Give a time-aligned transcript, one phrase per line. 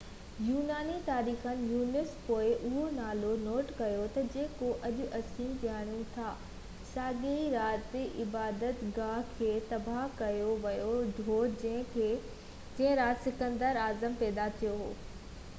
[0.43, 6.31] يوناني تواريخ نويس پوءِ اهو نالو نوٽ ڪيو تہ جيڪو اڄ اسين ڄاڻو ٿا
[6.93, 7.93] ساڳئي رات
[8.23, 10.91] عبادت گاه کي تباه ڪيو ويو
[11.31, 14.93] هو جنهن رات سڪندر اعظم پيدا ٿيو هو